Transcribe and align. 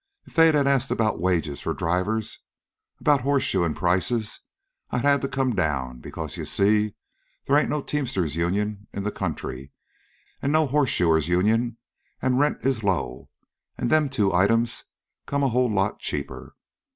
If 0.25 0.33
they'd 0.33 0.55
asked 0.55 0.89
about 0.89 1.21
wages 1.21 1.59
for 1.61 1.75
drivers, 1.75 2.39
an' 2.97 3.01
about 3.01 3.21
horse 3.21 3.43
shoein' 3.43 3.75
prices, 3.75 4.39
I'd 4.89 5.05
a 5.05 5.07
had 5.07 5.21
to 5.21 5.27
come 5.27 5.53
down; 5.53 5.99
because, 5.99 6.37
you 6.37 6.45
see, 6.45 6.95
they 7.45 7.59
ain't 7.59 7.69
no 7.69 7.83
teamsters' 7.83 8.35
union 8.35 8.87
in 8.91 9.03
the 9.03 9.11
country, 9.11 9.73
an' 10.41 10.51
no 10.51 10.65
horseshoers' 10.67 11.27
union, 11.27 11.77
an' 12.19 12.39
rent 12.39 12.65
is 12.65 12.83
low, 12.83 13.29
an' 13.77 13.89
them 13.89 14.09
two 14.09 14.33
items 14.33 14.85
come 15.27 15.43
a 15.43 15.49
whole 15.49 15.69
lot 15.71 15.99
cheaper. 15.99 16.55